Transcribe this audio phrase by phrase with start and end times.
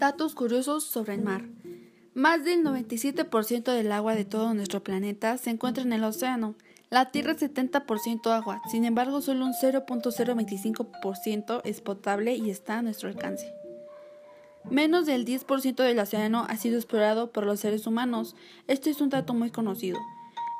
[0.00, 1.44] Datos curiosos sobre el mar.
[2.14, 6.54] Más del 97% del agua de todo nuestro planeta se encuentra en el océano.
[6.88, 12.82] La Tierra es 70% agua, sin embargo solo un 0.025% es potable y está a
[12.82, 13.52] nuestro alcance.
[14.70, 18.34] Menos del 10% del océano ha sido explorado por los seres humanos.
[18.68, 19.98] Este es un dato muy conocido.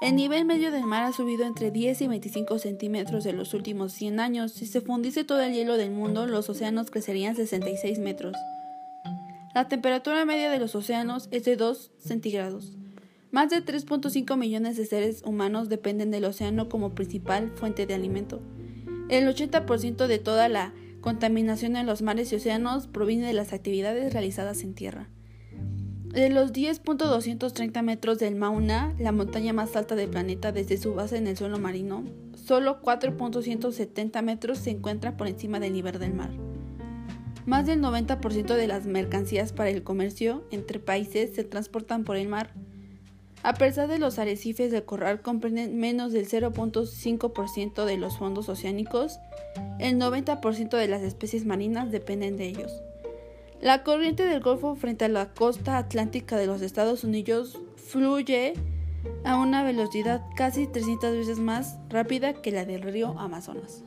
[0.03, 3.95] El nivel medio del mar ha subido entre 10 y 25 centímetros en los últimos
[3.95, 4.53] 100 años.
[4.53, 8.37] Si se fundiese todo el hielo del mundo, los océanos crecerían 66 metros.
[9.53, 12.77] La temperatura media de los océanos es de 2 centígrados.
[13.33, 18.41] Más de 3.5 millones de seres humanos dependen del océano como principal fuente de alimento.
[19.09, 24.13] El 80% de toda la contaminación en los mares y océanos proviene de las actividades
[24.13, 25.09] realizadas en tierra.
[26.05, 31.17] De los 10.230 metros del Mauna, la montaña más alta del planeta desde su base
[31.17, 32.05] en el suelo marino,
[32.37, 36.31] solo 4.170 metros se encuentra por encima del nivel del mar.
[37.47, 42.29] Más del 90% de las mercancías para el comercio entre países se transportan por el
[42.29, 42.51] mar.
[43.43, 49.19] A pesar de los arrecifes de corral comprenden menos del 0.5% de los fondos oceánicos,
[49.79, 52.83] el 90% de las especies marinas dependen de ellos.
[53.63, 58.55] La corriente del Golfo frente a la costa atlántica de los Estados Unidos fluye
[59.25, 63.85] a una velocidad casi 300 veces más rápida que la del río Amazonas.